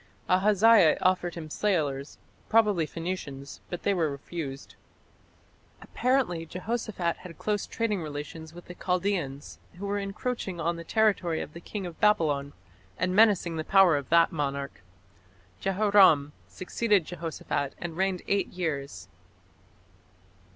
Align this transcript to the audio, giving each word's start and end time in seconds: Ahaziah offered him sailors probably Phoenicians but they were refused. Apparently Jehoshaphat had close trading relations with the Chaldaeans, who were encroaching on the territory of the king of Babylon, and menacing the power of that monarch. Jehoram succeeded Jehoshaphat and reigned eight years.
Ahaziah 0.27 0.97
offered 0.99 1.35
him 1.35 1.51
sailors 1.51 2.17
probably 2.49 2.87
Phoenicians 2.87 3.61
but 3.69 3.83
they 3.83 3.93
were 3.93 4.09
refused. 4.09 4.73
Apparently 5.79 6.43
Jehoshaphat 6.43 7.17
had 7.17 7.37
close 7.37 7.67
trading 7.67 8.01
relations 8.01 8.51
with 8.51 8.65
the 8.65 8.73
Chaldaeans, 8.73 9.59
who 9.75 9.85
were 9.85 9.99
encroaching 9.99 10.59
on 10.59 10.75
the 10.75 10.83
territory 10.83 11.39
of 11.39 11.53
the 11.53 11.61
king 11.61 11.85
of 11.85 11.99
Babylon, 11.99 12.53
and 12.97 13.15
menacing 13.15 13.57
the 13.57 13.63
power 13.63 13.95
of 13.95 14.09
that 14.09 14.31
monarch. 14.31 14.81
Jehoram 15.59 16.33
succeeded 16.47 17.05
Jehoshaphat 17.05 17.75
and 17.77 17.95
reigned 17.95 18.23
eight 18.27 18.47
years. 18.47 19.07